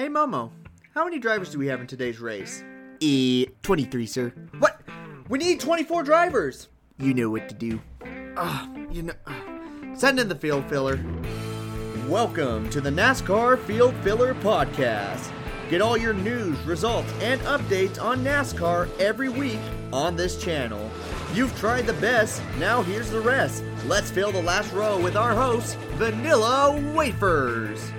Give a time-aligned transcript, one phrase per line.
[0.00, 0.50] Hey Momo,
[0.94, 2.64] how many drivers do we have in today's race?
[3.00, 4.32] E 23, sir.
[4.58, 4.80] What?
[5.28, 6.68] We need 24 drivers!
[6.98, 7.82] You know what to do.
[8.34, 9.12] Ah, you know.
[9.94, 10.98] Send in the field filler.
[12.08, 15.30] Welcome to the NASCAR Field Filler Podcast.
[15.68, 19.60] Get all your news, results, and updates on NASCAR every week
[19.92, 20.90] on this channel.
[21.34, 23.62] You've tried the best, now here's the rest.
[23.84, 27.92] Let's fill the last row with our host, Vanilla Wafers.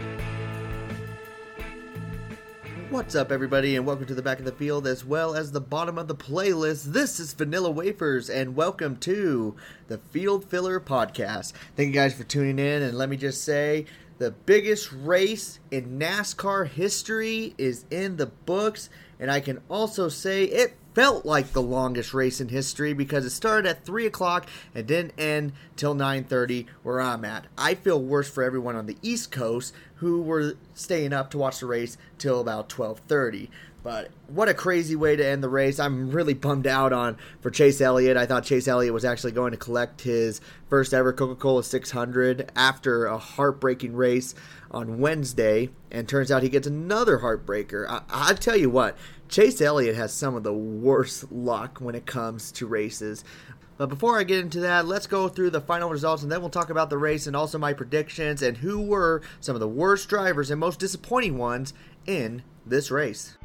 [2.91, 5.61] What's up, everybody, and welcome to the back of the field as well as the
[5.61, 6.91] bottom of the playlist.
[6.91, 9.55] This is Vanilla Wafers, and welcome to
[9.87, 11.53] the Field Filler Podcast.
[11.77, 13.85] Thank you guys for tuning in, and let me just say
[14.17, 18.89] the biggest race in NASCAR history is in the books,
[19.21, 23.29] and I can also say it felt like the longest race in history because it
[23.29, 28.29] started at 3 o'clock and didn't end till 9.30 where i'm at i feel worse
[28.29, 32.39] for everyone on the east coast who were staying up to watch the race till
[32.39, 33.49] about 12.30
[33.83, 35.79] but what a crazy way to end the race.
[35.79, 38.15] I'm really bummed out on for Chase Elliott.
[38.15, 43.05] I thought Chase Elliott was actually going to collect his first ever Coca-Cola 600 after
[43.05, 44.35] a heartbreaking race
[44.69, 47.87] on Wednesday, and turns out he gets another heartbreaker.
[47.89, 48.95] I, I tell you what,
[49.31, 53.23] Chase Elliott has some of the worst luck when it comes to races.
[53.77, 56.49] But before I get into that, let's go through the final results and then we'll
[56.49, 60.09] talk about the race and also my predictions and who were some of the worst
[60.09, 61.73] drivers and most disappointing ones
[62.05, 63.37] in this race.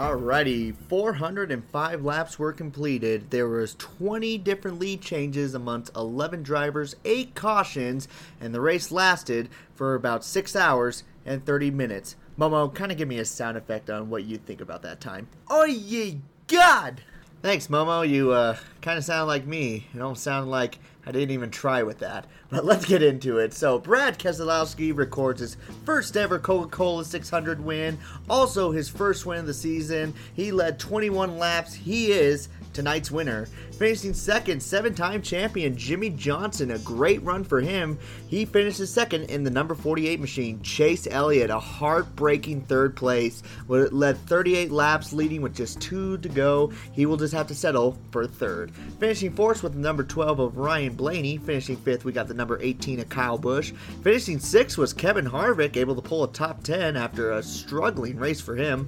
[0.00, 3.30] Alrighty, 405 laps were completed.
[3.30, 8.08] There was 20 different lead changes amongst 11 drivers, 8 cautions,
[8.40, 12.16] and the race lasted for about 6 hours and 30 minutes.
[12.38, 15.28] Momo, kind of give me a sound effect on what you think about that time.
[15.50, 17.02] Oh ye god!
[17.42, 18.08] Thanks, Momo.
[18.08, 19.86] You uh, kind of sound like me.
[19.92, 20.78] You don't sound like
[21.10, 22.26] I didn't even try with that.
[22.50, 23.52] But let's get into it.
[23.52, 27.98] So, Brad Keselowski records his first ever Coca Cola 600 win,
[28.28, 30.14] also his first win of the season.
[30.34, 31.74] He led 21 laps.
[31.74, 33.48] He is tonight's winner.
[33.72, 36.72] Finishing second, seven time champion Jimmie Johnson.
[36.72, 37.98] A great run for him.
[38.28, 40.60] He finishes second in the number 48 machine.
[40.62, 46.70] Chase Elliott, a heartbreaking third place, led 38 laps, leading with just two to go.
[46.92, 48.72] He will just have to settle for third.
[48.98, 51.38] Finishing fourth with number 12 of Ryan Blaney.
[51.38, 53.72] Finishing fifth, we got the number 18 of Kyle Busch.
[54.02, 58.38] Finishing sixth was Kevin Harvick, able to pull a top 10 after a struggling race
[58.38, 58.86] for him.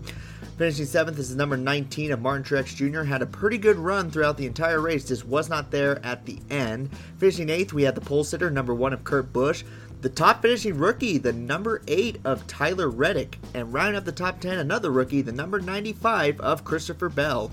[0.58, 3.04] Finishing seventh is the number 19 of Martin Truex Jr.
[3.04, 6.38] Had a pretty good run throughout the entire race, just was not there at the
[6.50, 6.90] end.
[7.16, 9.64] Finishing eighth, we had the pole sitter, number one of Kurt Busch.
[10.02, 13.38] The top finishing rookie, the number 8 of Tyler Reddick.
[13.54, 17.52] And rounding up the top 10, another rookie, the number 95 of Christopher Bell.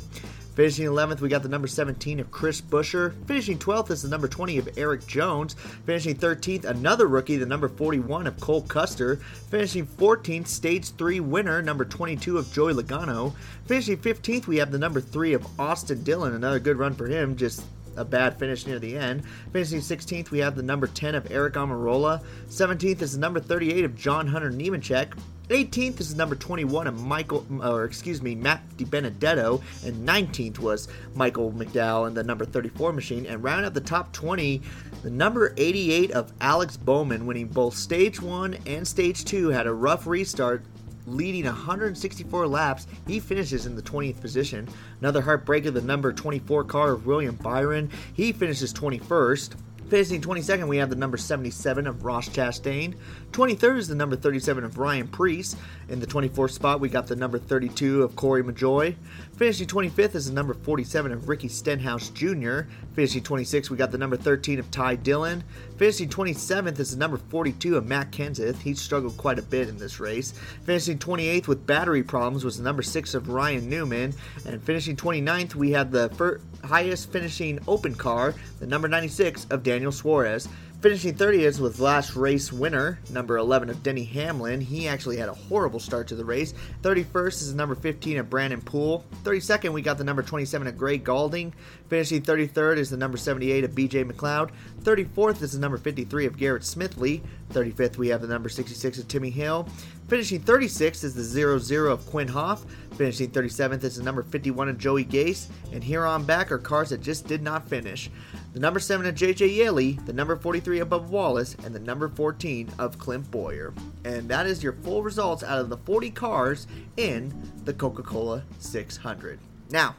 [0.59, 3.13] Finishing 11th, we got the number 17 of Chris Buescher.
[3.27, 5.53] Finishing 12th is the number 20 of Erik Jones.
[5.85, 9.15] Finishing 13th, another rookie, the number 41 of Cole Custer.
[9.49, 13.33] Finishing 14th, stage 3 winner, number 22 of Joey Logano.
[13.67, 16.33] Finishing 15th, we have the number 3 of Austin Dillon.
[16.33, 17.63] Another good run for him, just
[17.95, 19.23] a bad finish near the end.
[19.53, 22.21] Finishing 16th, we have the number 10 of Aric Almirola.
[22.49, 25.13] 17th is the number 38 of John Hunter Nemechek.
[25.49, 31.51] 18th is number 21 of Michael, or excuse me, Matt DiBenedetto, and 19th was Michael
[31.51, 33.25] McDowell in the number 34 machine.
[33.25, 34.61] And round out the top 20,
[35.01, 39.73] the number 88 of Alex Bowman, winning both stage one and stage two, had a
[39.73, 40.63] rough restart.
[41.07, 44.69] Leading 164 laps, he finishes in the 20th position.
[44.99, 47.89] Another heartbreaker, the number 24 car of William Byron.
[48.13, 49.55] He finishes 21st.
[49.89, 52.94] Finishing 22nd, we have the number 77 of Ross Chastain.
[53.31, 55.55] 23rd is the number 37 of Ryan Preece.
[55.88, 58.95] In the 24th spot, we got the number 32 of Corey LaJoie.
[59.35, 62.61] Finishing 25th is the number 47 of Ricky Stenhouse Jr.
[62.94, 65.44] Finishing 26th, we got the number 13 of Ty Dillon.
[65.77, 68.61] Finishing 27th is the number 42 of Matt Kenseth.
[68.61, 70.33] He struggled quite a bit in this race.
[70.66, 74.13] Finishing 28th with battery problems was the number 6 of Ryan Newman.
[74.45, 79.63] And finishing 29th, we had the first, highest finishing open car, the number 96 of
[79.63, 80.47] Daniel Suarez.
[80.81, 84.61] Finishing 30th with last race winner, number 11 of Denny Hamlin.
[84.61, 86.53] He actually had a horrible start to the race.
[86.83, 89.03] 31st is number 15 of Brennan Poole.
[89.23, 91.53] 32nd, we got the number 27 of Gray Gaulding.
[91.89, 94.51] Finishing 33rd is the number 78 of BJ McLeod.
[94.79, 97.21] 34th is the number 53 of Garrett Smithley.
[97.51, 99.67] 35th, we have the number 66 of Timmy Hill.
[100.07, 102.65] Finishing 36th is the 0-0 of Quin Houff.
[102.95, 105.47] Finishing 37th is the number 51 of Joey Gase.
[105.71, 108.09] And here on back are cars that just did not finish.
[108.53, 112.09] The number 7 of JJ Yeley, the number 43 of Bubba Wallace, and the number
[112.09, 113.73] 14 of Clint Bowyer.
[114.03, 116.67] And that is your full results out of the 40 cars
[116.97, 117.33] in
[117.65, 119.39] the Coca-Cola 600.
[119.69, 119.95] Now,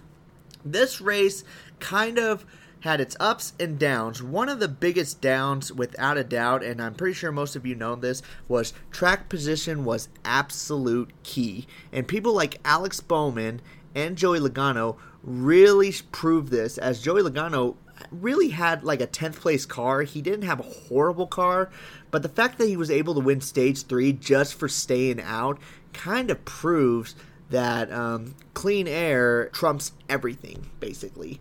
[0.65, 1.45] This race
[1.79, 2.45] kind of
[2.81, 4.23] had its ups and downs.
[4.23, 7.75] One of the biggest downs, without a doubt, and I'm pretty sure most of you
[7.75, 11.67] know this, was track position was absolute key.
[11.93, 13.61] And people like Alex Bowman
[13.95, 17.77] and Joey Logano really proved this, as Joey Logano
[18.11, 20.03] really had like a 10th place car.
[20.03, 21.71] He didn't have a horrible car,
[22.11, 25.59] but the fact that he was able to win stage three just for staying out
[25.93, 27.15] kind of proves
[27.51, 31.41] that um, clean air trumps everything, basically.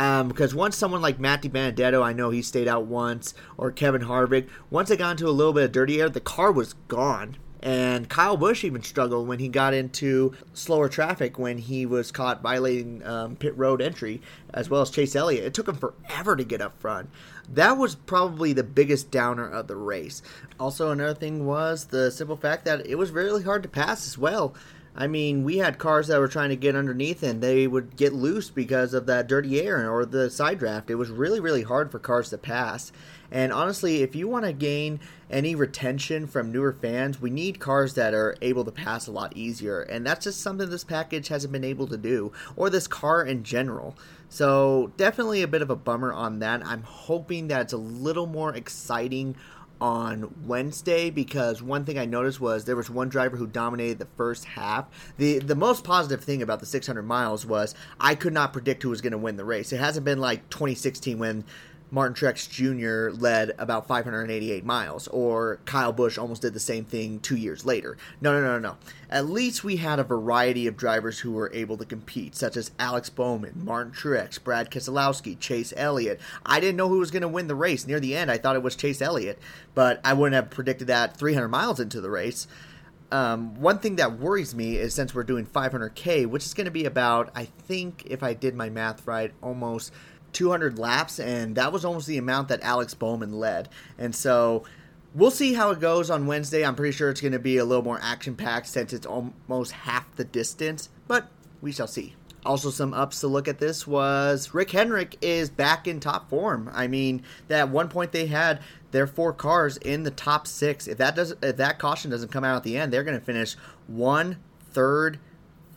[0.00, 4.00] Um, because once someone like Matt DiBenedetto, I know he stayed out once, or Kevin
[4.00, 7.36] Harvick, once they got into a little bit of dirty air, the car was gone.
[7.62, 12.40] And Kyle Busch even struggled when he got into slower traffic when he was caught
[12.40, 14.22] violating um, pit road entry,
[14.54, 15.44] as well as Chase Elliott.
[15.44, 17.10] It took him forever to get up front.
[17.52, 20.22] That was probably the biggest downer of the race.
[20.58, 24.16] Also, another thing was the simple fact that it was really hard to pass as
[24.16, 24.54] well.
[24.94, 28.12] I mean, we had cars that were trying to get underneath and they would get
[28.12, 30.90] loose because of that dirty air or the side draft.
[30.90, 32.90] It was really, really hard for cars to pass.
[33.30, 34.98] And honestly, if you want to gain
[35.30, 39.36] any retention from newer fans, we need cars that are able to pass a lot
[39.36, 39.82] easier.
[39.82, 43.44] And that's just something this package hasn't been able to do, or this car in
[43.44, 43.96] general.
[44.28, 46.64] So, definitely a bit of a bummer on that.
[46.64, 49.36] I'm hoping that it's a little more exciting
[49.80, 54.08] on Wednesday because one thing I noticed was there was one driver who dominated the
[54.16, 54.88] first half.
[55.16, 58.90] The the most positive thing about the 600 miles was I could not predict who
[58.90, 59.72] was going to win the race.
[59.72, 61.44] It hasn't been like 2016 when
[61.90, 63.16] Martin Truex Jr.
[63.20, 67.96] led about 588 miles, or Kyle Busch almost did the same thing two years later.
[68.20, 68.76] No, no, no, no.
[69.10, 72.70] At least we had a variety of drivers who were able to compete, such as
[72.78, 76.20] Alex Bowman, Martin Truex, Brad Keselowski, Chase Elliott.
[76.46, 77.86] I didn't know who was going to win the race.
[77.86, 79.38] Near the end, I thought it was Chase Elliott,
[79.74, 82.46] but I wouldn't have predicted that 300 miles into the race.
[83.12, 86.70] Um, one thing that worries me is since we're doing 500k, which is going to
[86.70, 89.92] be about, I think, if I did my math right, almost
[90.32, 93.68] 200 laps, and that was almost the amount that Alex Bowman led.
[93.98, 94.64] And so
[95.14, 96.64] we'll see how it goes on Wednesday.
[96.64, 99.72] I'm pretty sure it's going to be a little more action packed since it's almost
[99.72, 101.28] half the distance, but
[101.60, 102.14] we shall see.
[102.44, 106.70] Also, some ups to look at this was Rick Hendrick is back in top form.
[106.72, 108.62] I mean, at one point they had
[108.92, 110.86] their four cars in the top six.
[110.86, 113.24] If that does, if that caution doesn't come out at the end, they're going to
[113.24, 113.56] finish
[113.86, 114.38] one,
[114.70, 115.18] third,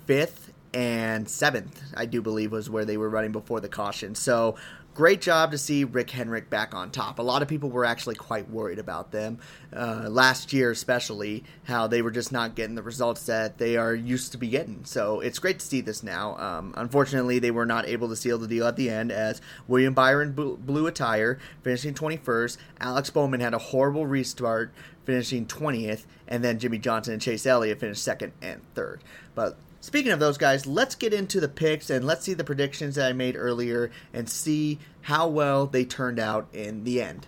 [0.05, 0.42] fifth,
[0.73, 4.15] and seventh, I do believe, was where they were running before the caution.
[4.15, 4.55] So
[4.93, 7.17] great job to see Rick Hendrick back on top.
[7.17, 9.39] A lot of people were actually quite worried about them
[9.75, 13.95] uh, last year, especially how they were just not getting the results that they are
[13.95, 14.85] used to be getting.
[14.85, 16.37] So it's great to see this now.
[16.37, 19.93] Um, unfortunately, they were not able to seal the deal at the end as William
[19.93, 22.57] Byron blew a tire, finishing 21st.
[22.79, 24.71] Alex Bowman had a horrible restart,
[25.05, 29.01] finishing 20th, and then Jimmie Johnson and Chase Elliott finished second and third.
[29.33, 32.95] But Speaking of those guys, let's get into the picks and let's see the predictions
[32.95, 37.27] that I made earlier and see how well they turned out in the end.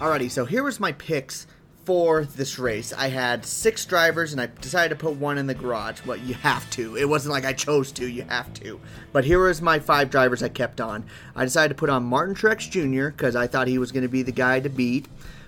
[0.00, 1.46] Alrighty, so here was my picks
[1.86, 2.92] for this race.
[2.92, 6.04] I had six drivers and I decided to put one in the garage.
[6.04, 6.96] Well, you have to.
[6.96, 8.80] It wasn't like I chose to, you have to.
[9.12, 11.04] But here was my five drivers I kept on.
[11.36, 13.10] I decided to put on Martin Truex Jr.
[13.10, 15.06] because I thought he was going to be the guy to beat,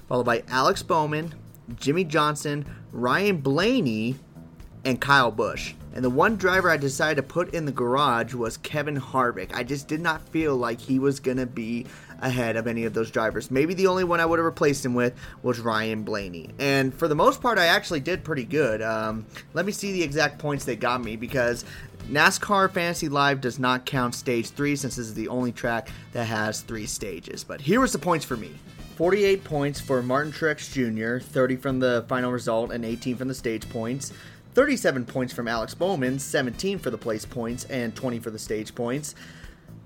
[0.08, 1.35] followed by Alex Bowman,
[1.75, 4.14] Jimmie Johnson, Ryan Blaney,
[4.85, 5.75] and Kyle Busch.
[5.99, 9.52] And the one driver I decided to put in the garage was Kevin Harvick.
[9.52, 11.87] I just did not feel like he was going to be
[12.21, 13.50] ahead of any of those drivers.
[13.50, 15.12] Maybe the only one I would have replaced him with
[15.43, 16.50] was Ryan Blaney.
[16.61, 18.81] And for the most part, I actually did pretty good.
[18.81, 21.64] Um, let me see the exact points they got me because
[22.09, 26.26] NASCAR Fantasy Live does not count stage three since this is the only track that
[26.26, 27.43] has three stages.
[27.43, 28.52] But here was the points for me.
[28.99, 33.35] 48 points for Martin Truex Jr., 30 from the final result, and 18 from the
[33.35, 34.12] stage points.
[34.59, 38.75] 37 points from Alex Bowman, 17 for the place points, and 20 for the stage
[38.75, 39.15] points.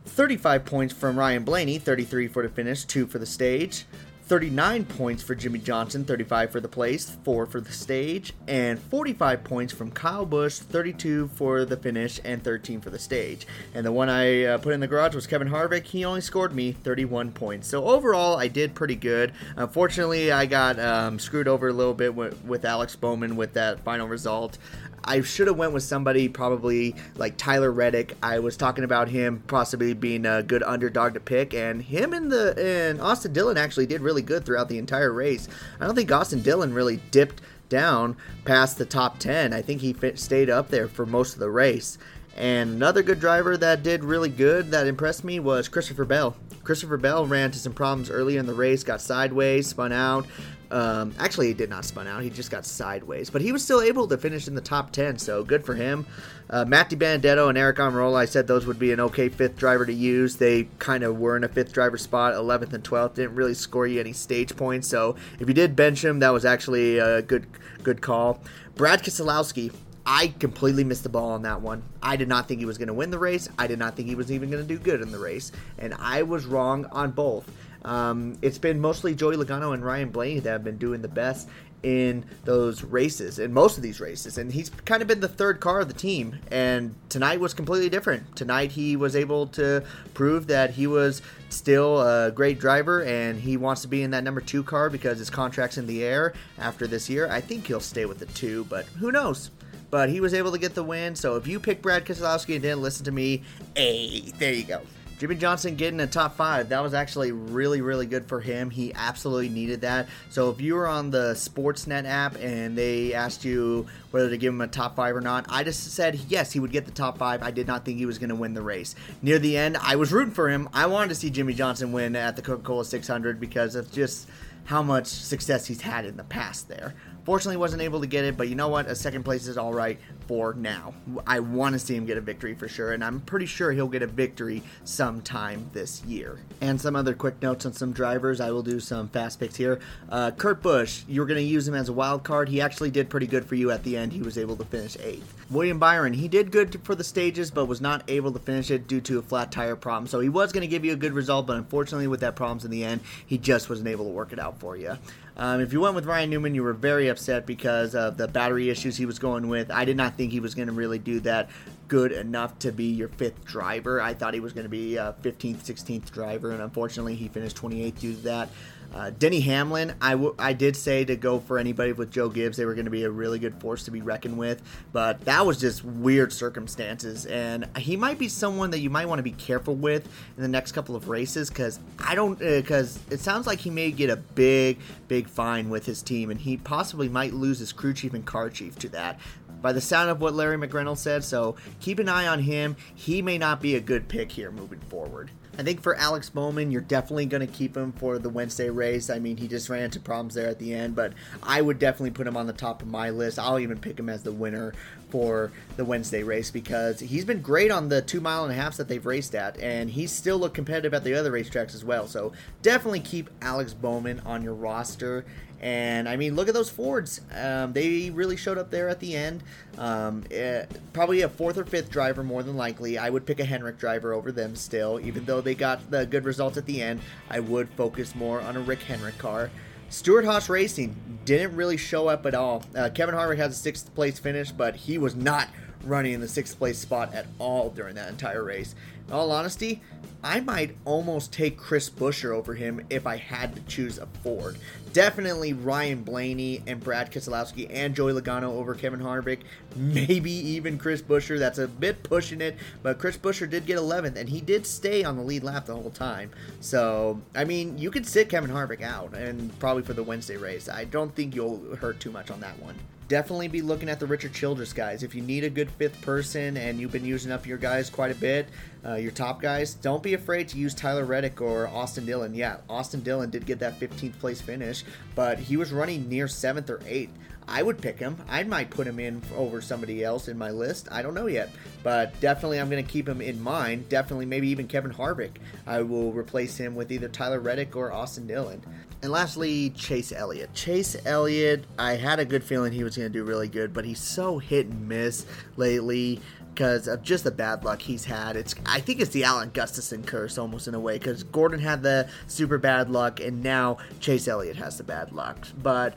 [0.06, 3.84] 35 points from Ryan Blaney, 33 for the finish, 2 for the stage.
[4.32, 9.44] 39 points for Jimmie Johnson, 35 for the place, 4 for the stage, and 45
[9.44, 13.46] points from Kyle Busch, 32 for the finish, and 13 for the stage.
[13.74, 15.84] And the one I uh, put in the garage was Kevin Harvick.
[15.84, 17.68] He only scored me 31 points.
[17.68, 19.34] So overall, I did pretty good.
[19.56, 23.80] Unfortunately, I got um, screwed over a little bit with, with Alex Bowman with that
[23.80, 24.56] final result.
[25.04, 28.16] I should have went with somebody probably like Tyler Reddick.
[28.22, 32.30] I was talking about him possibly being a good underdog to pick, and him and
[32.30, 35.48] the and Austin Dillon actually did really good throughout the entire race.
[35.80, 39.52] I don't think Austin Dillon really dipped down past the top 10.
[39.52, 41.98] I think he fit, stayed up there for most of the race.
[42.36, 46.36] And another good driver that did really good that impressed me was Christopher Bell.
[46.64, 50.26] Christopher Bell ran into some problems earlier in the race, got sideways, spun out.
[50.72, 52.22] Um, actually, he did not spun out.
[52.22, 55.18] He just got sideways, but he was still able to finish in the top 10,
[55.18, 56.06] so good for him.
[56.48, 59.92] Uh, DiBenedetto and Aric Almirola, I said those would be an okay fifth driver to
[59.92, 60.36] use.
[60.36, 63.14] They kind of were in a fifth driver spot, 11th and 12th.
[63.14, 66.46] Didn't really score you any stage points, so if you did bench him, that was
[66.46, 67.46] actually a good
[67.82, 68.40] good call.
[68.74, 69.74] Brad Keselowski,
[70.06, 71.82] I completely missed the ball on that one.
[72.02, 73.48] I did not think he was going to win the race.
[73.58, 75.94] I did not think he was even going to do good in the race, and
[75.98, 77.50] I was wrong on both.
[77.84, 81.48] Um, it's been mostly Joey Logano and Ryan Blaney that have been doing the best
[81.82, 84.38] in those races, in most of these races.
[84.38, 86.38] And he's kind of been the third car of the team.
[86.50, 88.36] And tonight was completely different.
[88.36, 89.84] Tonight he was able to
[90.14, 94.24] prove that he was still a great driver and he wants to be in that
[94.24, 97.28] number two car because his contract's in the air after this year.
[97.30, 99.50] I think he'll stay with the two, but who knows?
[99.90, 101.14] But he was able to get the win.
[101.16, 103.42] So if you pick Brad Keselowski and didn't listen to me,
[103.76, 104.80] hey, there you go.
[105.22, 108.70] Jimmie Johnson getting a top five, that was actually really, really good for him.
[108.70, 110.08] He absolutely needed that.
[110.30, 114.52] So if you were on the Sportsnet app and they asked you whether to give
[114.52, 117.18] him a top five or not, I just said yes, he would get the top
[117.18, 117.40] five.
[117.40, 118.96] I did not think he was going to win the race.
[119.22, 120.68] Near the end, I was rooting for him.
[120.72, 124.28] I wanted to see Jimmie Johnson win at the Coca Cola 600 because of just
[124.64, 126.94] how much success he's had in the past there.
[127.24, 128.86] Fortunately, wasn't able to get it, but you know what?
[128.86, 130.92] A second place is all right for now.
[131.26, 133.86] I want to see him get a victory for sure, and I'm pretty sure he'll
[133.86, 136.40] get a victory sometime this year.
[136.60, 138.40] And some other quick notes on some drivers.
[138.40, 139.78] I will do some fast picks here.
[140.08, 142.48] Uh, Kurt Busch, you're going to use him as a wild card.
[142.48, 144.12] He actually did pretty good for you at the end.
[144.12, 145.32] He was able to finish eighth.
[145.50, 148.88] William Byron, he did good for the stages, but was not able to finish it
[148.88, 150.08] due to a flat tire problem.
[150.08, 152.64] So he was going to give you a good result, but unfortunately, with that problems
[152.64, 154.96] in the end, he just wasn't able to work it out for you.
[155.36, 158.68] Um, if you went with Ryan Newman, you were very upset because of the battery
[158.68, 159.70] issues he was going with.
[159.70, 161.48] I did not think he was going to really do that
[161.88, 164.00] good enough to be your fifth driver.
[164.00, 167.56] I thought he was going to be a 15th, 16th driver, and unfortunately, he finished
[167.56, 168.48] 28th due to that.
[168.94, 172.56] Uh, Denny Hamlin, I, w- I did say to go for anybody with Joe Gibbs.
[172.56, 175.46] They were going to be a really good force to be reckoned with, but that
[175.46, 177.24] was just weird circumstances.
[177.26, 180.06] And he might be someone that you might want to be careful with
[180.36, 183.70] in the next couple of races because I don't, because uh, it sounds like he
[183.70, 187.72] may get a big, big fine with his team, and he possibly might lose his
[187.72, 189.18] crew chief and car chief to that
[189.62, 191.24] by the sound of what Larry McReynolds said.
[191.24, 192.76] So keep an eye on him.
[192.94, 195.30] He may not be a good pick here moving forward.
[195.58, 199.10] I think for Alex Bowman, you're definitely going to keep him for the Wednesday race.
[199.10, 202.12] I mean, he just ran into problems there at the end, but I would definitely
[202.12, 203.38] put him on the top of my list.
[203.38, 204.72] I'll even pick him as the winner
[205.12, 208.78] for the Wednesday race because he's been great on the two mile and a halfs
[208.78, 212.06] that they've raced at, and he's still looked competitive at the other racetracks as well.
[212.06, 215.26] So definitely keep Alex Bowman on your roster.
[215.60, 217.20] And I mean, look at those Fords.
[217.36, 219.42] Um, they really showed up there at the end.
[219.76, 220.64] Um, eh,
[220.94, 222.96] probably a fourth or fifth driver, more than likely.
[222.96, 226.24] I would pick a Hendrick driver over them still, even though they got the good
[226.24, 227.00] results at the end.
[227.30, 229.50] I would focus more on a Rick Hendrick car.
[229.92, 230.96] Stewart-Haas Racing
[231.26, 232.64] didn't really show up at all.
[232.74, 235.48] Uh, Kevin Harvick has a sixth place finish, but he was not
[235.84, 238.74] running in the sixth place spot at all during that entire race.
[239.08, 239.80] In all honesty,
[240.24, 244.56] I might almost take Chris Buescher over him if I had to choose a Ford.
[244.92, 249.40] Definitely Ryan Blaney and Brad Keselowski and Joey Logano over Kevin Harvick.
[249.76, 251.40] Maybe even Chris Buescher.
[251.40, 255.02] That's a bit pushing it, but Chris Buescher did get 11th and he did stay
[255.02, 256.30] on the lead lap the whole time.
[256.60, 260.68] So, I mean, you could sit Kevin Harvick out and probably for the Wednesday race.
[260.68, 262.76] I don't think you'll hurt too much on that one
[263.08, 265.02] definitely be looking at the Richard Childress guys.
[265.02, 268.10] If you need a good fifth person and you've been using up your guys quite
[268.10, 268.48] a bit,
[268.84, 272.34] uh, your top guys, don't be afraid to use Tyler Reddick or Austin Dillon.
[272.34, 276.70] Yeah, Austin Dillon did get that 15th place finish, but he was running near 7th
[276.70, 277.10] or 8th.
[277.48, 278.16] I would pick him.
[278.28, 280.88] I might put him in over somebody else in my list.
[280.90, 281.50] I don't know yet,
[281.82, 283.88] but definitely I'm going to keep him in mind.
[283.88, 285.32] Definitely, maybe even Kevin Harvick.
[285.66, 288.62] I will replace him with either Tyler Reddick or Austin Dillon.
[289.02, 290.54] And lastly, Chase Elliott.
[290.54, 293.84] Chase Elliott, I had a good feeling he was going to do really good, but
[293.84, 296.20] he's so hit and miss lately
[296.54, 298.36] because of just the bad luck he's had.
[298.36, 301.82] It's I think it's the Alan Gustafson curse almost in a way because Gordon had
[301.82, 305.48] the super bad luck and now Chase Elliott has the bad luck.
[305.60, 305.94] But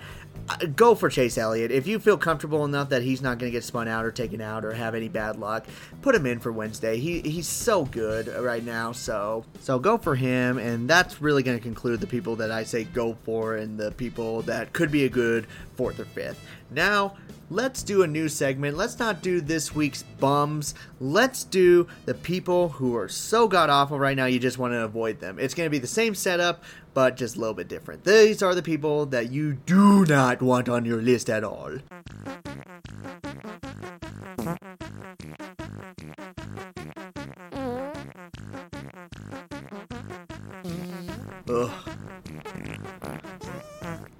[0.47, 1.71] Uh, go for Chase Elliott.
[1.71, 4.41] If you feel comfortable enough that he's not going to get spun out or taken
[4.41, 5.65] out or have any bad luck,
[6.03, 6.99] put him in for Wednesday.
[6.99, 11.57] He he's so good right now, so so go for him and that's really going
[11.57, 15.05] to conclude the people that I say go for and the people that could be
[15.05, 16.39] a good fourth or fifth.
[16.69, 17.15] Now,
[17.49, 18.77] let's do a new segment.
[18.77, 20.75] Let's not do this week's bums.
[20.99, 24.83] Let's do the people who are so god awful right now you just want to
[24.83, 25.39] avoid them.
[25.39, 28.03] It's going to be the same setup, but just a little bit different.
[28.03, 31.77] These are the people that you do not want on your list at all.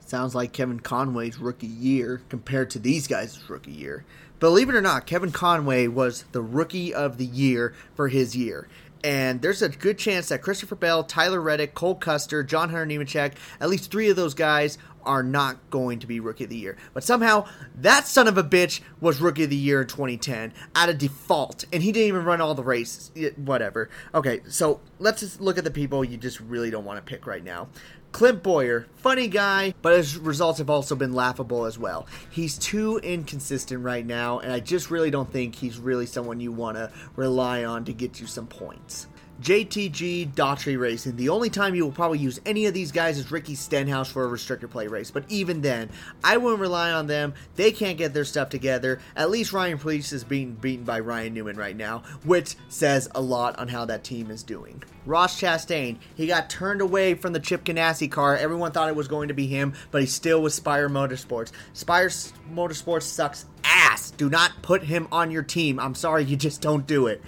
[0.10, 4.06] Sounds like Kevin Conway's rookie year compared to these guys' rookie year.
[4.40, 8.68] Believe it or not, Kevin Conway was the rookie of the year for his year.
[9.04, 13.34] And there's a good chance that Christopher Bell, Tyler Reddick, Cole Custer, John Hunter Nemechek,
[13.62, 16.76] at least three of those guys are not going to be Rookie of the Year.
[16.94, 20.90] But somehow, that son of a bitch was Rookie of the Year in 2010 out
[20.90, 21.66] of default.
[21.72, 23.12] And he didn't even run all the races.
[23.38, 23.90] Whatever.
[24.14, 27.28] Okay, so let's just look at the people you just really don't want to pick
[27.28, 27.68] right now.
[28.16, 32.08] Clint Bowyer, funny guy, but his results have also been laughable as well.
[32.30, 36.54] He's too inconsistent right now, and I just really don't think he's really someone you
[36.54, 39.08] want to rely on to get you some points.
[39.42, 41.16] JTG Daugherty Racing.
[41.18, 44.26] The only time you will probably use any of these guys is Ricky Stenhouse for
[44.26, 45.12] a restrictor plate race.
[45.12, 45.90] But even then,
[46.24, 47.34] I wouldn't rely on them.
[47.56, 49.00] They can't get their stuff together.
[49.16, 53.22] At least Ryan Preece is being beaten by Ryan Newman right now, which says a
[53.22, 54.82] lot on how that team is doing.
[55.06, 58.36] Ross Chastain, he got turned away from the Chip Ganassi car.
[58.36, 61.52] Everyone thought it was going to be him, but he still was Spire Motorsports.
[61.74, 64.12] Spire Motorsports sucks ass.
[64.12, 65.80] Do not put him on your team.
[65.80, 67.22] I'm sorry, you just don't do it.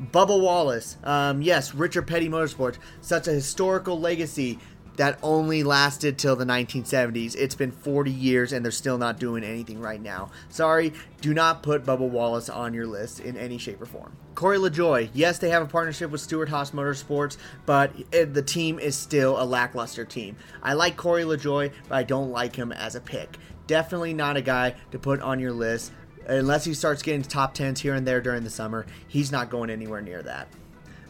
[0.00, 4.58] Bubba Wallace, um, yes, Richard Petty Motorsports, such a historical legacy
[4.96, 7.34] that only lasted till the 1970s.
[7.36, 10.30] It's been 40 years and they're still not doing anything right now.
[10.48, 14.16] Sorry, do not put Bubba Wallace on your list in any shape or form.
[14.34, 17.36] Corey LaJoie, yes, they have a partnership with Stewart-Haas Motorsports,
[17.66, 20.36] but it, the team is still a lackluster team.
[20.62, 23.36] I like Corey LaJoie, but I don't like him as a pick.
[23.66, 25.92] Definitely not a guy to put on your list
[26.26, 29.70] unless he starts getting top tens here and there during the summer, he's not going
[29.70, 30.48] anywhere near that.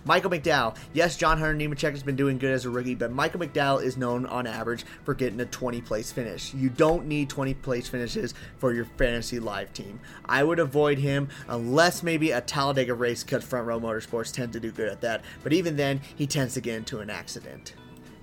[0.06, 0.76] Michael McDowell.
[0.92, 3.96] Yes, John Hunter Nemechek has been doing good as a rookie, but Michael McDowell is
[3.96, 6.52] known on average for getting a 20 place finish.
[6.52, 10.00] You don't need 20 place finishes for your fantasy live team.
[10.26, 14.60] I would avoid him unless maybe a Talladega race because Front Row Motorsports tend to
[14.60, 15.24] do good at that.
[15.42, 17.74] But even then, he tends to get into an accident.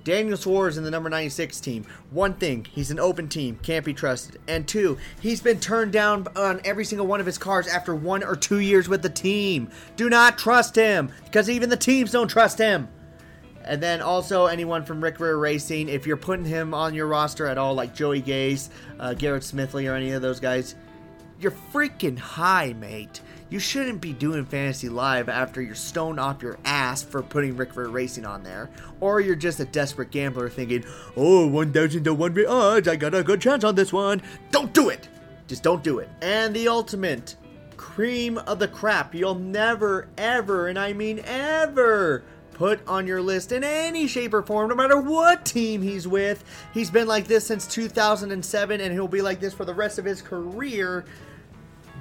[0.03, 1.85] Daniel Suarez in the number 96 team.
[2.09, 4.39] One thing, he's an open team, can't be trusted.
[4.47, 8.23] And two, he's been turned down on every single one of his cars after one
[8.23, 9.69] or two years with the team.
[9.95, 12.87] Do not trust him, because even the teams don't trust him.
[13.63, 17.45] And then also anyone from Rick Ritter Racing, if you're putting him on your roster
[17.45, 20.75] at all, like Joey Gase, uh, Garrett Smithley, or any of those guys,
[21.39, 23.21] you're freaking high, mate.
[23.51, 27.75] You shouldn't be doing Fantasy Live after you're stoned off your ass for putting Rick
[27.75, 28.69] Ritter Racing on there.
[29.01, 30.85] Or you're just a desperate gambler thinking,
[31.17, 34.21] oh, 1,000 to 1 odds, I got a good chance on this one.
[34.51, 35.09] Don't do it!
[35.49, 36.07] Just don't do it.
[36.21, 37.35] And the ultimate
[37.75, 43.51] cream of the crap you'll never, ever, and I mean ever, put on your list
[43.51, 46.45] in any shape or form, no matter what team he's with.
[46.73, 50.05] He's been like this since 2007, and he'll be like this for the rest of
[50.05, 51.03] his career.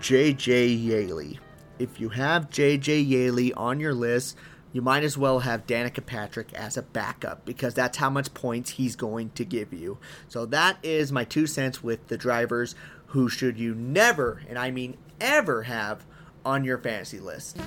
[0.00, 1.38] JJ Yeley.
[1.78, 4.36] If you have JJ Yeley on your list,
[4.72, 8.70] you might as well have Danica Patrick as a backup because that's how much points
[8.70, 9.98] he's going to give you.
[10.28, 12.74] So that is my two cents with the drivers
[13.06, 16.06] who should you never, and I mean ever, have
[16.46, 17.58] on your fantasy list.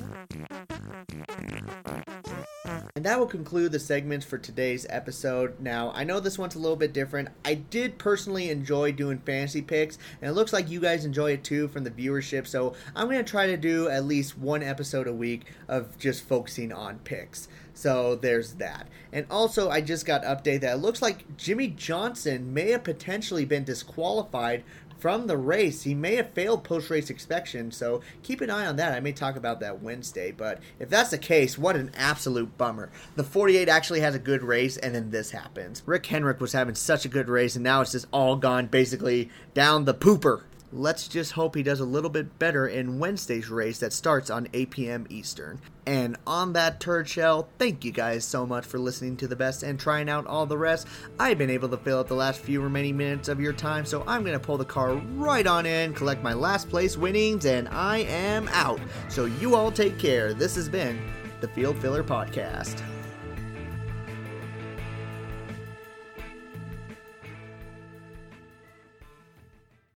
[2.66, 5.60] And that will conclude the segments for today's episode.
[5.60, 7.30] Now, I know this one's a little bit different.
[7.44, 11.44] I did personally enjoy doing fantasy picks, and it looks like you guys enjoy it
[11.44, 12.48] too from the viewership.
[12.48, 16.26] So, I'm going to try to do at least one episode a week of just
[16.26, 17.50] focusing on picks.
[17.74, 18.88] So there's that.
[19.12, 23.46] And also, I just got update that it looks like Jimmie Johnson may have potentially
[23.46, 24.64] been disqualified
[25.04, 25.84] from the race.
[25.84, 28.94] He may have failed post race inspection, so keep an eye on that.
[28.94, 32.90] I may talk about that Wednesday, but if that's the case, what an absolute bummer.
[33.18, 35.84] The 48 actually has a good race, and then this happens.
[35.86, 39.30] Rick Hendrick was having such a good race, and now it's just all gone basically
[39.54, 40.44] down the pooper.
[40.76, 44.48] Let's just hope he does a little bit better in Wednesday's race that starts on
[44.54, 45.06] 8 p.m.
[45.08, 45.62] Eastern.
[45.86, 49.62] And on that turd shell, thank you guys so much for listening to the best
[49.62, 50.88] and trying out all the rest.
[51.20, 54.04] I've been able to fill up the last few remaining minutes of your time, so
[54.08, 57.70] I'm going to pull the car right on in, collect my last place winnings, and
[57.70, 58.80] I am out.
[59.10, 60.34] So you all take care.
[60.34, 61.00] This has been
[61.40, 62.82] the Field Filler Podcast.